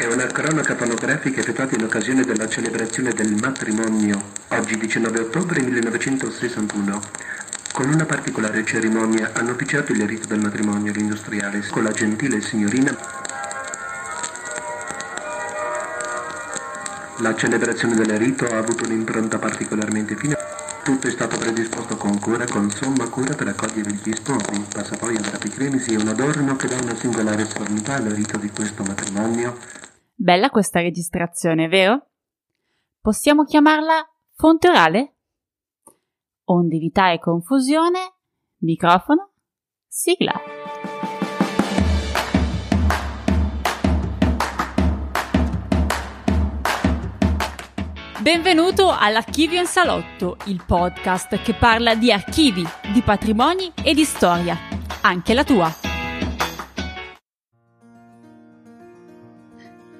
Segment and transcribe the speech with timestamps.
[0.00, 7.02] È una cronaca fonografica effettuata in occasione della celebrazione del matrimonio, oggi 19 ottobre 1961.
[7.70, 12.96] Con una particolare cerimonia hanno officiato il rito del matrimonio l'industriale con la gentile signorina.
[17.18, 20.34] La celebrazione del rito ha avuto un'impronta particolarmente fine.
[20.82, 24.64] Tutto è stato predisposto con cura, con somma cura per accogliere gli sposi.
[24.72, 28.48] Passa poi a cremisi e un adorno che dà una singolare solennità al rito di
[28.48, 29.58] questo matrimonio.
[30.22, 32.08] Bella questa registrazione, vero?
[33.00, 35.14] Possiamo chiamarla fonte orale?
[36.44, 38.16] Onde evitare confusione,
[38.58, 39.30] microfono,
[39.88, 40.38] sigla.
[48.20, 54.54] Benvenuto all'Archivio in Salotto, il podcast che parla di archivi, di patrimoni e di storia,
[55.00, 55.89] anche la tua.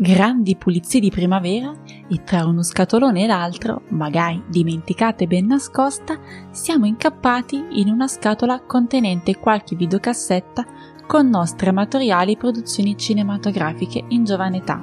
[0.00, 1.74] Grandi pulizie di primavera
[2.08, 6.16] e tra uno scatolone e l'altro, magari dimenticata e ben nascosta,
[6.52, 10.64] siamo incappati in una scatola contenente qualche videocassetta
[11.04, 14.80] con nostre amatoriali produzioni cinematografiche in giovane età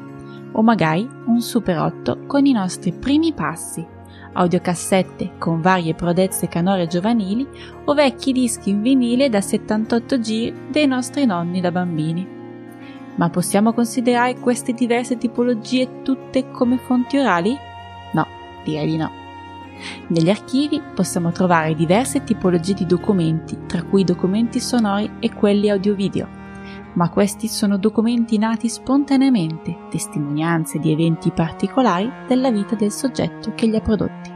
[0.52, 3.88] o magari un Super 8 con i nostri primi passi,
[4.33, 7.47] audiocassette con varie prodezze canore giovanili
[7.85, 12.44] o vecchi dischi in vinile da 78 giri dei nostri nonni da bambini.
[13.16, 17.55] Ma possiamo considerare queste diverse tipologie tutte come fonti orali?
[18.13, 18.27] No,
[18.63, 19.11] direi di no.
[20.07, 26.44] Negli archivi possiamo trovare diverse tipologie di documenti, tra cui documenti sonori e quelli audio-video
[26.95, 33.66] ma questi sono documenti nati spontaneamente, testimonianze di eventi particolari della vita del soggetto che
[33.66, 34.31] li ha prodotti,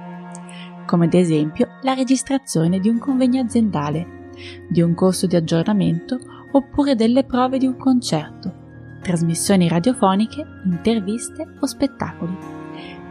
[0.85, 4.31] come ad esempio la registrazione di un convegno aziendale,
[4.67, 6.17] di un corso di aggiornamento
[6.51, 8.58] oppure delle prove di un concerto,
[9.01, 12.37] trasmissioni radiofoniche, interviste o spettacoli.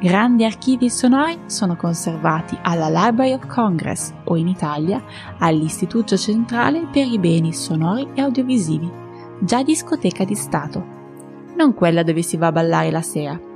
[0.01, 5.03] Grandi archivi sonori sono conservati alla Library of Congress o in Italia
[5.39, 9.07] all'Istituto Centrale per i Beni Sonori e Audiovisivi
[9.41, 10.85] già discoteca di Stato,
[11.57, 13.48] non quella dove si va a ballare la sera.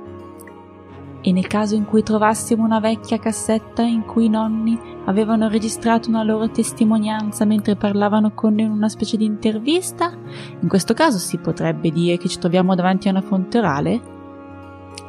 [1.25, 6.09] E nel caso in cui trovassimo una vecchia cassetta in cui i nonni avevano registrato
[6.09, 10.11] una loro testimonianza mentre parlavano con noi in una specie di intervista,
[10.59, 14.01] in questo caso si potrebbe dire che ci troviamo davanti a una fonte orale?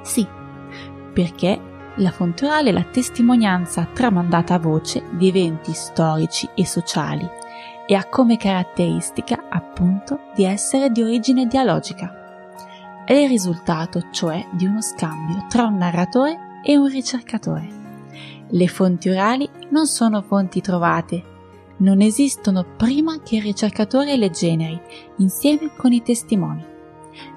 [0.02, 0.24] Sì,
[1.12, 1.60] perché
[1.96, 7.28] la fonte orale è la testimonianza tramandata a voce di eventi storici e sociali
[7.86, 12.23] e ha come caratteristica appunto di essere di origine dialogica.
[13.04, 17.68] È il risultato, cioè, di uno scambio tra un narratore e un ricercatore.
[18.48, 21.22] Le fonti orali non sono fonti trovate,
[21.78, 24.80] non esistono prima che il ricercatore le generi
[25.18, 26.64] insieme con i testimoni.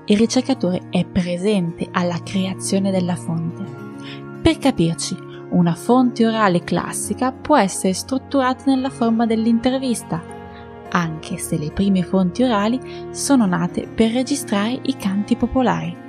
[0.06, 3.66] Il ricercatore è presente alla creazione della fonte.
[4.42, 5.18] Per capirci,
[5.50, 10.37] una fonte orale classica può essere strutturata nella forma dell'intervista,
[10.98, 12.80] anche se le prime fonti orali
[13.12, 16.06] sono nate per registrare i canti popolari.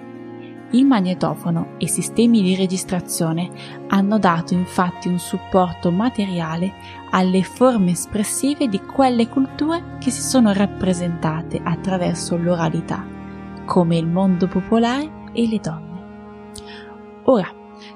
[0.70, 3.50] Il magnetofono e sistemi di registrazione
[3.88, 6.72] hanno dato infatti un supporto materiale
[7.10, 13.04] alle forme espressive di quelle culture che si sono rappresentate attraverso l'oralità,
[13.64, 16.06] come il mondo popolare e le donne.
[17.24, 17.48] Ora,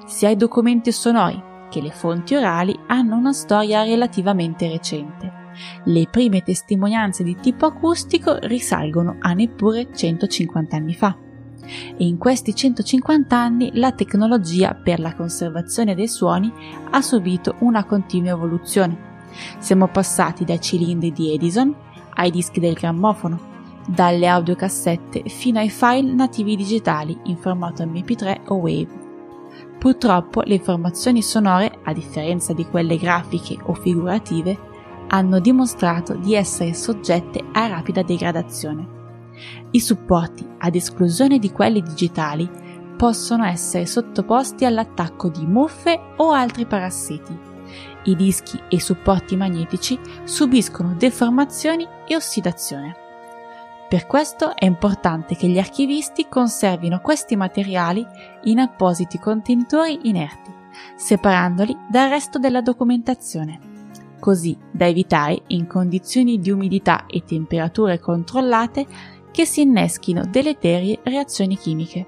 [0.05, 5.41] sia i documenti sonori che le fonti orali hanno una storia relativamente recente
[5.85, 11.17] le prime testimonianze di tipo acustico risalgono a neppure 150 anni fa.
[11.65, 16.51] E in questi 150 anni la tecnologia per la conservazione dei suoni
[16.91, 19.11] ha subito una continua evoluzione.
[19.59, 21.73] Siamo passati dai cilindri di Edison
[22.15, 23.51] ai dischi del grammofono,
[23.87, 29.01] dalle audiocassette fino ai file nativi digitali in formato MP3 o WAVE.
[29.77, 34.71] Purtroppo le informazioni sonore, a differenza di quelle grafiche o figurative,
[35.13, 39.01] hanno dimostrato di essere soggette a rapida degradazione.
[39.69, 42.49] I supporti, ad esclusione di quelli digitali,
[42.97, 47.51] possono essere sottoposti all'attacco di muffe o altri parassiti.
[48.05, 52.95] I dischi e i supporti magnetici subiscono deformazioni e ossidazione.
[53.87, 58.05] Per questo è importante che gli archivisti conservino questi materiali
[58.45, 60.51] in appositi contenitori inerti,
[60.95, 63.72] separandoli dal resto della documentazione
[64.23, 68.85] così da evitare in condizioni di umidità e temperature controllate
[69.31, 72.07] che si inneschino deleterie reazioni chimiche.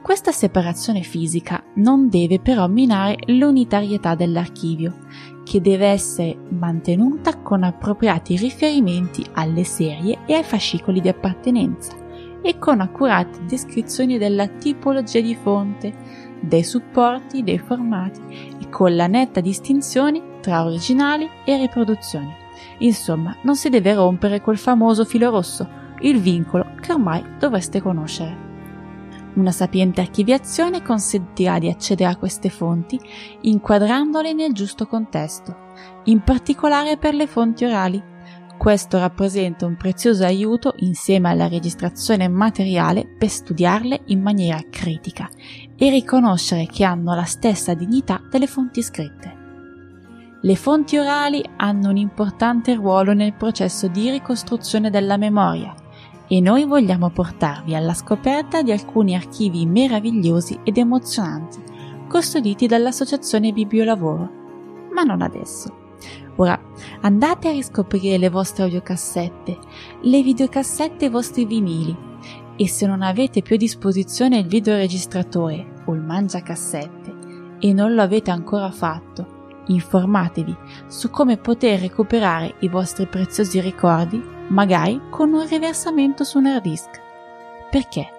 [0.00, 4.98] Questa separazione fisica non deve però minare l'unitarietà dell'archivio,
[5.42, 11.92] che deve essere mantenuta con appropriati riferimenti alle serie e ai fascicoli di appartenenza,
[12.40, 15.92] e con accurate descrizioni della tipologia di fonte,
[16.40, 18.20] dei supporti, dei formati
[18.60, 22.36] e con la netta distinzione tra originali e riproduzioni.
[22.78, 25.66] Insomma, non si deve rompere quel famoso filo rosso,
[26.00, 28.42] il vincolo che ormai dovreste conoscere.
[29.36, 33.00] Una sapiente archiviazione consentirà di accedere a queste fonti
[33.40, 35.72] inquadrandole nel giusto contesto,
[36.04, 38.12] in particolare per le fonti orali.
[38.58, 45.28] Questo rappresenta un prezioso aiuto insieme alla registrazione materiale per studiarle in maniera critica
[45.74, 49.43] e riconoscere che hanno la stessa dignità delle fonti scritte.
[50.44, 55.74] Le fonti orali hanno un importante ruolo nel processo di ricostruzione della memoria
[56.28, 61.62] e noi vogliamo portarvi alla scoperta di alcuni archivi meravigliosi ed emozionanti,
[62.10, 64.28] custoditi dall'Associazione Bibliolavoro.
[64.92, 65.94] Ma non adesso.
[66.36, 66.60] Ora
[67.00, 69.58] andate a riscoprire le vostre audiocassette,
[70.02, 71.96] le videocassette e i vostri vinili
[72.56, 77.14] e se non avete più a disposizione il videoregistratore o il mangiacassette
[77.60, 79.33] e non lo avete ancora fatto,
[79.66, 80.56] informatevi
[80.86, 86.62] su come poter recuperare i vostri preziosi ricordi, magari con un riversamento su un hard
[86.62, 87.00] disk.
[87.70, 88.10] Perché,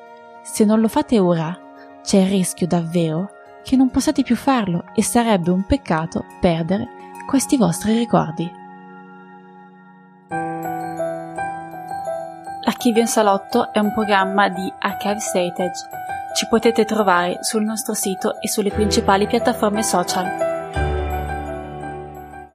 [0.44, 1.58] se non lo fate ora,
[2.02, 3.32] c'è il rischio davvero
[3.64, 6.88] che non possiate più farlo e sarebbe un peccato perdere
[7.28, 8.64] questi vostri ricordi.
[12.64, 15.90] L'Archivio in Salotto è un programma di Archive Heritage.
[16.36, 20.55] Ci potete trovare sul nostro sito e sulle principali piattaforme social.